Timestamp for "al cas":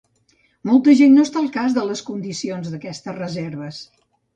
1.43-1.77